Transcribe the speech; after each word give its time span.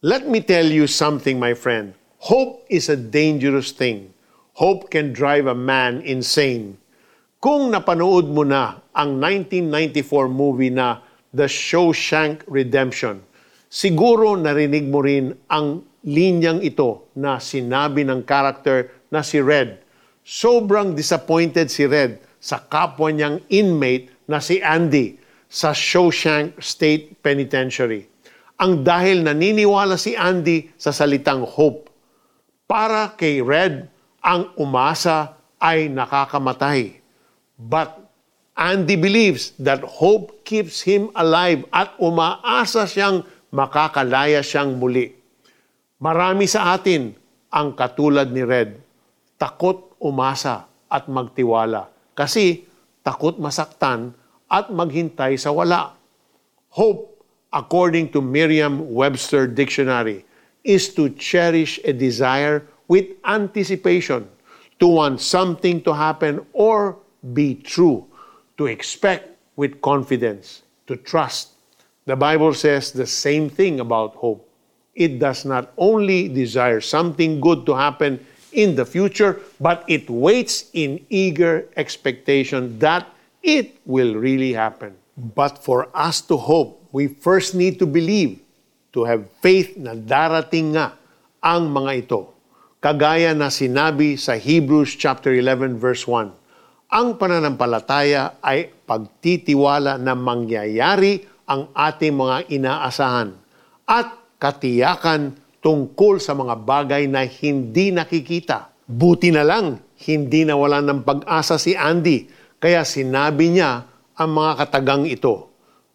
Let 0.00 0.24
me 0.24 0.40
tell 0.40 0.64
you 0.64 0.88
something, 0.88 1.36
my 1.36 1.52
friend. 1.52 1.92
Hope 2.24 2.64
is 2.72 2.88
a 2.88 2.96
dangerous 2.96 3.68
thing. 3.68 4.16
Hope 4.56 4.88
can 4.88 5.12
drive 5.12 5.44
a 5.44 5.52
man 5.52 6.00
insane. 6.00 6.80
Kung 7.36 7.68
napanood 7.68 8.24
mo 8.32 8.40
na 8.40 8.80
ang 8.96 9.20
1994 9.20 10.24
movie 10.32 10.72
na 10.72 11.04
The 11.36 11.44
Shawshank 11.44 12.48
Redemption, 12.48 13.20
siguro 13.68 14.40
narinig 14.40 14.88
mo 14.88 15.04
rin 15.04 15.36
ang 15.52 15.84
linyang 16.08 16.64
ito 16.64 17.12
na 17.20 17.36
sinabi 17.36 18.00
ng 18.00 18.24
character 18.24 19.04
na 19.12 19.20
si 19.20 19.36
Red. 19.36 19.84
Sobrang 20.24 20.96
disappointed 20.96 21.68
si 21.68 21.84
Red 21.84 22.24
sa 22.40 22.56
kapwa 22.56 23.12
niyang 23.12 23.44
inmate 23.52 24.08
na 24.24 24.40
si 24.40 24.64
Andy 24.64 25.20
sa 25.44 25.76
Shawshank 25.76 26.56
State 26.56 27.20
Penitentiary. 27.20 28.09
Ang 28.60 28.84
dahil 28.84 29.24
naniniwala 29.24 29.96
si 29.96 30.12
Andy 30.12 30.68
sa 30.76 30.92
salitang 30.92 31.48
hope. 31.48 31.88
Para 32.68 33.16
kay 33.16 33.40
Red, 33.40 33.88
ang 34.20 34.52
umasa 34.60 35.40
ay 35.56 35.88
nakakamatay. 35.88 37.00
But 37.56 37.96
Andy 38.52 39.00
believes 39.00 39.56
that 39.56 39.80
hope 39.80 40.44
keeps 40.44 40.84
him 40.84 41.08
alive 41.16 41.64
at 41.72 41.96
umaasa 41.96 42.84
siyang 42.84 43.24
makakalaya 43.48 44.44
siyang 44.44 44.76
muli. 44.76 45.08
Marami 45.96 46.44
sa 46.44 46.76
atin 46.76 47.16
ang 47.48 47.72
katulad 47.72 48.28
ni 48.28 48.44
Red. 48.44 48.76
Takot 49.40 49.96
umasa 49.96 50.68
at 50.92 51.08
magtiwala 51.08 51.88
kasi 52.12 52.68
takot 53.00 53.40
masaktan 53.40 54.12
at 54.52 54.68
maghintay 54.68 55.40
sa 55.40 55.48
wala. 55.48 55.96
Hope 56.76 57.09
according 57.52 58.10
to 58.12 58.20
Merriam-Webster 58.20 59.46
Dictionary, 59.46 60.24
is 60.64 60.94
to 60.94 61.10
cherish 61.10 61.80
a 61.84 61.92
desire 61.92 62.66
with 62.88 63.06
anticipation, 63.24 64.28
to 64.78 64.86
want 64.86 65.20
something 65.20 65.82
to 65.82 65.92
happen 65.92 66.44
or 66.52 66.96
be 67.32 67.54
true, 67.54 68.06
to 68.56 68.66
expect 68.66 69.36
with 69.56 69.80
confidence, 69.80 70.62
to 70.86 70.96
trust. 70.96 71.50
The 72.06 72.16
Bible 72.16 72.54
says 72.54 72.92
the 72.92 73.06
same 73.06 73.48
thing 73.48 73.80
about 73.80 74.14
hope. 74.16 74.48
It 74.94 75.18
does 75.18 75.44
not 75.44 75.72
only 75.78 76.28
desire 76.28 76.80
something 76.80 77.40
good 77.40 77.64
to 77.66 77.74
happen 77.74 78.24
in 78.52 78.74
the 78.74 78.84
future, 78.84 79.40
but 79.60 79.84
it 79.86 80.10
waits 80.10 80.70
in 80.72 81.04
eager 81.08 81.68
expectation 81.76 82.78
that 82.80 83.06
it 83.42 83.78
will 83.86 84.14
really 84.14 84.52
happen. 84.52 84.96
But 85.20 85.60
for 85.60 85.92
us 85.92 86.24
to 86.32 86.40
hope, 86.40 86.88
we 86.96 87.12
first 87.12 87.52
need 87.52 87.76
to 87.76 87.84
believe, 87.84 88.40
to 88.96 89.04
have 89.04 89.28
faith 89.44 89.76
na 89.76 89.92
darating 89.92 90.72
nga 90.72 90.96
ang 91.44 91.68
mga 91.68 91.92
ito. 92.08 92.32
Kagaya 92.80 93.36
na 93.36 93.52
sinabi 93.52 94.16
sa 94.16 94.40
Hebrews 94.40 94.96
chapter 94.96 95.36
11 95.36 95.76
verse 95.76 96.08
1, 96.08 96.32
ang 96.88 97.20
pananampalataya 97.20 98.40
ay 98.40 98.72
pagtitiwala 98.88 100.00
na 100.00 100.16
mangyayari 100.16 101.20
ang 101.44 101.68
ating 101.76 102.16
mga 102.16 102.36
inaasahan 102.48 103.36
at 103.84 104.16
katiyakan 104.40 105.36
tungkol 105.60 106.16
sa 106.16 106.32
mga 106.32 106.56
bagay 106.64 107.04
na 107.04 107.28
hindi 107.28 107.92
nakikita. 107.92 108.72
Buti 108.88 109.28
na 109.36 109.44
lang, 109.44 109.84
hindi 110.00 110.48
nawala 110.48 110.80
ng 110.80 111.04
pag-asa 111.04 111.60
si 111.60 111.76
Andy, 111.76 112.24
kaya 112.56 112.88
sinabi 112.88 113.52
niya 113.52 113.89
ang 114.20 114.36
mga 114.36 114.68
katagang 114.68 115.08
ito. 115.08 115.48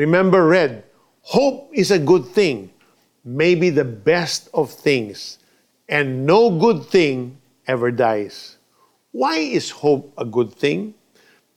Remember, 0.00 0.48
Red, 0.48 0.88
hope 1.20 1.68
is 1.76 1.92
a 1.92 2.00
good 2.00 2.24
thing, 2.24 2.72
maybe 3.28 3.68
the 3.68 3.84
best 3.84 4.48
of 4.56 4.72
things, 4.72 5.36
and 5.84 6.24
no 6.24 6.48
good 6.48 6.88
thing 6.88 7.36
ever 7.68 7.92
dies. 7.92 8.56
Why 9.12 9.44
is 9.44 9.68
hope 9.68 10.16
a 10.16 10.24
good 10.24 10.48
thing? 10.48 10.96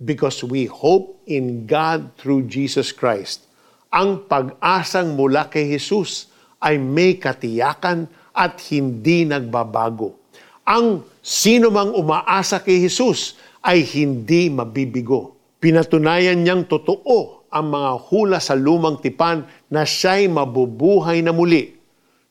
Because 0.03 0.43
we 0.43 0.67
hope 0.67 1.23
in 1.31 1.63
God 1.63 2.11
through 2.19 2.51
Jesus 2.51 2.91
Christ. 2.91 3.47
Ang 3.87 4.27
pag-asang 4.27 5.15
mula 5.15 5.47
kay 5.47 5.71
Jesus 5.71 6.27
ay 6.59 6.75
may 6.75 7.15
katiyakan 7.15 8.11
at 8.35 8.59
hindi 8.67 9.23
nagbabago. 9.23 10.19
Ang 10.67 11.07
sino 11.23 11.71
mang 11.71 11.95
umaasa 11.95 12.59
kay 12.59 12.83
Jesus 12.83 13.39
ay 13.63 13.79
hindi 13.79 14.51
mabibigo. 14.51 15.38
Pinatunayan 15.59 16.39
niyang 16.39 16.71
totoo 16.71 17.51
ang 17.51 17.67
mga 17.67 17.91
hula 18.07 18.39
sa 18.39 18.55
lumang 18.55 19.03
tipan 19.03 19.43
na 19.67 19.83
siya'y 19.83 20.31
mabubuhay 20.31 21.19
na 21.19 21.35
muli. 21.35 21.75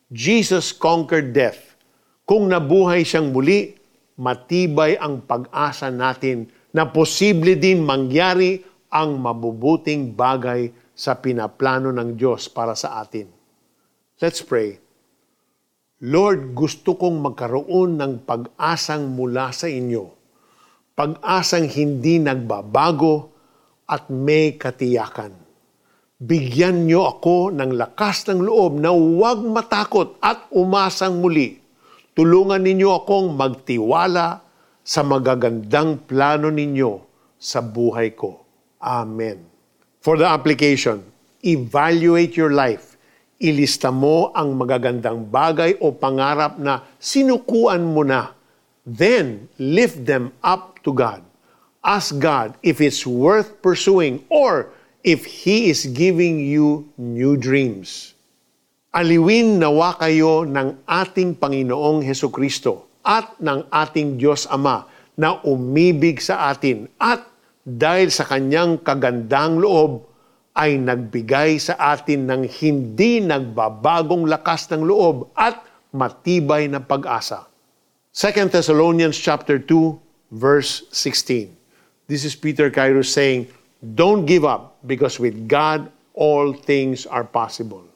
Jesus 0.09 0.73
conquered 0.73 1.29
death. 1.29 1.77
Kung 2.25 2.49
nabuhay 2.49 3.05
siyang 3.05 3.29
muli, 3.29 3.77
matibay 4.17 4.97
ang 4.97 5.21
pag-asa 5.29 5.93
natin 5.93 6.49
na 6.73 6.89
posible 6.89 7.53
din 7.53 7.85
mangyari 7.85 8.65
ang 8.89 9.21
mabubuting 9.21 10.17
bagay 10.17 10.73
sa 10.97 11.21
pinaplano 11.21 11.93
ng 11.93 12.17
Diyos 12.17 12.49
para 12.49 12.73
sa 12.73 12.97
atin. 12.97 13.29
Let's 14.17 14.41
pray. 14.41 14.81
Lord, 16.01 16.57
gusto 16.57 16.97
kong 16.97 17.21
magkaroon 17.21 17.95
ng 17.95 18.13
pag-asang 18.25 19.13
mula 19.13 19.53
sa 19.53 19.69
inyo. 19.69 20.18
Pag-asang 20.99 21.71
hindi 21.71 22.19
nagbabago, 22.19 23.39
at 23.89 24.05
may 24.13 24.53
katiyakan. 24.53 25.33
Bigyan 26.21 26.85
niyo 26.85 27.09
ako 27.09 27.49
ng 27.49 27.73
lakas 27.73 28.29
ng 28.29 28.45
loob 28.45 28.77
na 28.77 28.93
huwag 28.93 29.41
matakot 29.41 30.21
at 30.21 30.45
umasang 30.53 31.17
muli. 31.17 31.57
Tulungan 32.13 32.61
ninyo 32.61 32.89
akong 33.01 33.33
magtiwala 33.33 34.43
sa 34.85 35.01
magagandang 35.01 36.05
plano 36.05 36.53
ninyo 36.53 36.91
sa 37.39 37.63
buhay 37.63 38.13
ko. 38.13 38.43
Amen. 38.83 39.41
For 40.03 40.19
the 40.19 40.27
application, 40.27 41.01
evaluate 41.41 42.35
your 42.35 42.51
life. 42.51 42.99
Ilista 43.39 43.89
mo 43.89 44.35
ang 44.35 44.59
magagandang 44.59 45.31
bagay 45.31 45.79
o 45.79 45.95
pangarap 45.95 46.59
na 46.59 46.83
sinukuan 46.99 47.87
mo 47.87 48.03
na. 48.03 48.35
Then, 48.89 49.53
lift 49.61 50.09
them 50.09 50.33
up 50.41 50.81
to 50.81 50.97
God 50.97 51.21
ask 51.83 52.11
God 52.19 52.59
if 52.59 52.83
it's 52.83 53.07
worth 53.07 53.63
pursuing 53.63 54.23
or 54.27 54.71
if 55.01 55.23
He 55.23 55.71
is 55.71 55.87
giving 55.89 56.43
you 56.43 56.91
new 56.99 57.39
dreams. 57.39 58.13
Aliwin 58.91 59.61
nawa 59.61 59.95
kayo 59.95 60.43
ng 60.45 60.83
ating 60.83 61.37
Panginoong 61.37 62.01
Heso 62.03 62.27
Kristo 62.33 62.89
at 63.05 63.37
ng 63.39 63.69
ating 63.69 64.21
Diyos 64.21 64.49
Ama 64.49 64.89
na 65.15 65.39
umibig 65.45 66.19
sa 66.19 66.51
atin 66.51 66.89
at 66.99 67.25
dahil 67.65 68.09
sa 68.09 68.25
kanyang 68.25 68.81
kagandang 68.81 69.61
loob 69.61 70.09
ay 70.57 70.77
nagbigay 70.81 71.61
sa 71.61 71.77
atin 71.95 72.27
ng 72.27 72.41
hindi 72.49 73.21
nagbabagong 73.23 74.25
lakas 74.29 74.67
ng 74.73 74.83
loob 74.83 75.31
at 75.37 75.61
matibay 75.93 76.65
na 76.65 76.81
pag-asa. 76.81 77.48
2 78.19 78.51
Thessalonians 78.51 79.15
chapter 79.15 79.57
2 79.57 79.95
verse 80.31 80.83
16. 80.91 81.55
This 82.05 82.25
is 82.25 82.35
Peter 82.35 82.69
Kairos 82.69 83.05
saying, 83.05 83.47
Don't 83.95 84.25
give 84.25 84.43
up 84.43 84.75
because 84.85 85.21
with 85.21 85.47
God 85.47 85.89
all 86.13 86.51
things 86.51 87.05
are 87.05 87.23
possible. 87.23 87.87